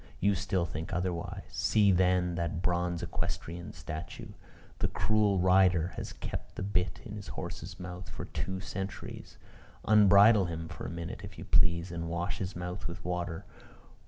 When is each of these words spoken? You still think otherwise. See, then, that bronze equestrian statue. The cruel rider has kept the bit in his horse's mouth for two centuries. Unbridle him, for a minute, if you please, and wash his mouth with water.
You 0.19 0.33
still 0.33 0.65
think 0.65 0.91
otherwise. 0.91 1.43
See, 1.51 1.91
then, 1.91 2.33
that 2.33 2.63
bronze 2.63 3.03
equestrian 3.03 3.71
statue. 3.71 4.29
The 4.79 4.87
cruel 4.87 5.37
rider 5.37 5.89
has 5.89 6.11
kept 6.11 6.55
the 6.55 6.63
bit 6.63 6.99
in 7.05 7.17
his 7.17 7.27
horse's 7.27 7.79
mouth 7.79 8.09
for 8.09 8.25
two 8.25 8.59
centuries. 8.61 9.37
Unbridle 9.85 10.45
him, 10.47 10.69
for 10.69 10.87
a 10.87 10.89
minute, 10.89 11.21
if 11.23 11.37
you 11.37 11.45
please, 11.45 11.91
and 11.91 12.09
wash 12.09 12.39
his 12.39 12.55
mouth 12.55 12.87
with 12.87 13.05
water. 13.05 13.45